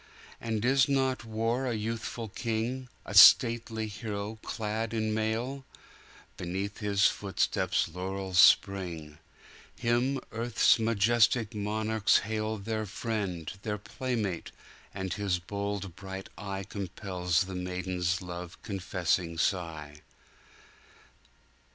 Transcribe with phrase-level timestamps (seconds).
[0.39, 5.63] And is not war a youthful king,A stately hero clad in mail?
[6.37, 9.19] Beneath his footsteps laurels spring;
[9.77, 14.49] Him earth's majestic monarchs hailTheir friend, their playmate!
[14.91, 20.01] and his bold bright eyeCompels the maiden's love confessing sigh.